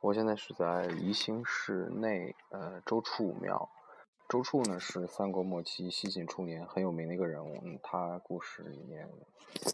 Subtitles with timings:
[0.00, 3.68] 我现在是在宜兴市内，呃，周处庙。
[4.28, 9.08] 周处呢是三国末期西晋初年很有名的一个人物，他故事里面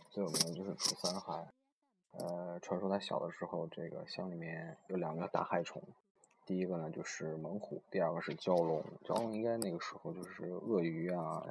[0.08, 1.46] 最有名的就是楚三害。
[2.12, 5.83] 呃，传说他小的时候，这个乡里面有两个大害虫，
[6.47, 8.83] 第一个呢就是猛虎，第二个是蛟龙。
[9.04, 11.45] 蛟龙应该那个时候就是鳄鱼啊。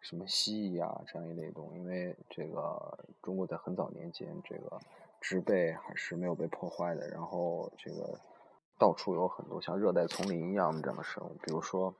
[0.00, 4.80] 什么蜥蜴啊，这样一类动物，因为这个中国在很早年间，这个
[5.22, 8.18] 植被还是没有被破坏的，然后这个
[8.76, 11.94] 到处有很多像热带丛林一样的这样的生物，比如说，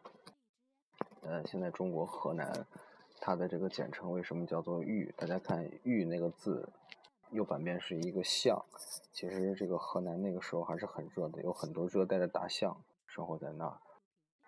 [1.23, 2.67] 呃，现在中国河南，
[3.21, 5.15] 它的这个简称为什么叫做豫？
[5.17, 6.69] 大家看“豫”那个字，
[7.31, 8.61] 右半边是一个象，
[9.13, 13.79] 其实这个河南那个时候还是很热的，有很多热带的大象生活在那儿，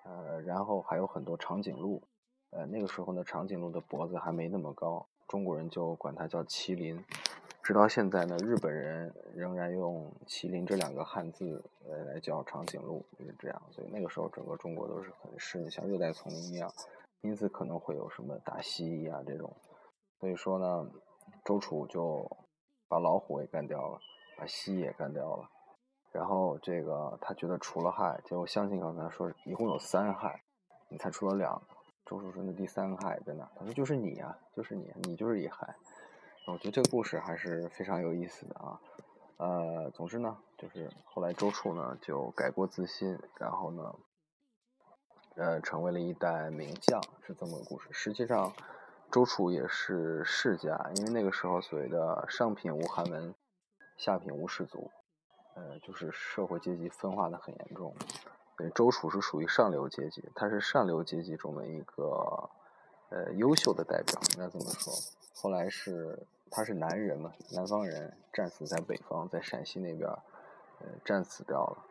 [0.03, 2.03] 呃，然后还有很多长颈鹿。
[2.51, 7.05] 呃，那个时候呢，长颈鹿的脖子还没那么高，中国人就管它叫麒麟。
[7.65, 13.63] 直到现在呢，日本人仍然用“麒麟”这两个汉字呃来叫长颈鹿，就是这样。
[13.71, 16.71] 所以那个时候整个中国都是很湿，像热带丛林一样，
[17.23, 19.57] 因此可能会有什么大蜥蜴啊这种。
[20.21, 20.91] 所以说呢，
[21.43, 22.31] 周楚就
[22.87, 23.99] 把老虎也干掉了，
[24.37, 25.49] 把蜥蜴也干掉了。
[26.13, 30.39] 然后这个他觉得除了害，结果相信刚才说一共有三害，
[30.91, 31.63] 你才出了两个。
[32.05, 35.75] 周楚说：“那第三个害在哪？”他说：“就是你呀，就是你，你就是一害。”
[36.47, 38.81] 我觉得这个故事还是非常有意思的啊。
[39.39, 43.95] 呃，总之呢，就是后来周处呢就改过自新，然后呢，
[45.37, 47.89] 呃，成为了一代名将，是这么个故事。
[47.93, 48.53] 实际上，
[49.11, 53.35] 周处也是世家，因为那个时候所谓的上品无寒门，
[53.97, 54.91] 下品无士族，
[55.57, 57.97] 呃，就是社会阶级分化的很严重。
[58.57, 62.51] 对，周楚是属于上流阶级，他是上流阶级中的一个
[63.11, 64.93] 呃优秀的代表，应该这么说。
[65.35, 70.09] 后来是他是南人嘛，南方人战死在北方，在陕西那边
[70.81, 71.85] 呃战死掉了。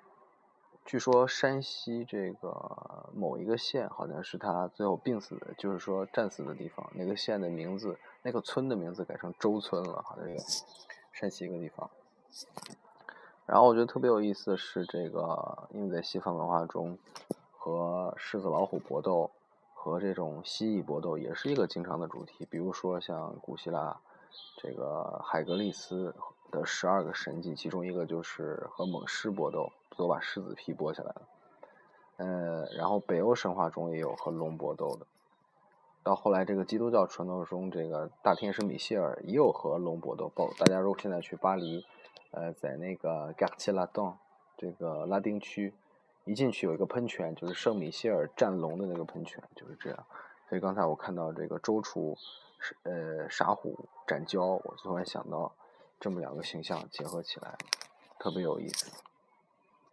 [0.86, 10.38] 据说山西这个某一个县好像是他最后病死的，就是说战死的地方，那个县的名字，那个村的名字改成周村了，好像是
[11.14, 11.90] 山西一个地方。
[13.46, 16.98] 然后我觉得特别有意思的是，这个因为在西方文化中，
[17.52, 19.32] 和狮子老虎搏斗，
[19.84, 22.48] 和这种蜥蜴搏斗也是一个经常的主题。
[22.50, 24.00] 比如说像古希腊，
[24.56, 26.16] 这个海格力斯
[26.50, 31.22] 的十二个神迹，其中一个就是和猛狮搏斗，都把狮子皮剥下来了。
[32.16, 35.06] 呃，然后北欧神话中也有和龙搏斗的。
[36.02, 40.32] 到后来这个基督教传统中，这个大天使米歇尔也有和龙搏斗。
[40.34, 41.86] 包大家如果现在去巴黎。
[42.36, 44.14] 呃，在那个 g a r t i e Ladon
[44.58, 45.72] 这个拉丁区，
[46.26, 50.06] 一进去有一个喷泉，就是圣米歇尔战龙的那个喷泉，就是这样。
[50.48, 52.18] 所以刚才我看到这个周楚，
[52.84, 55.54] 呃，傻虎斩蛟，我突然想到
[56.00, 57.58] 这么两个形象结合起来，
[58.20, 58.92] 特别有意思。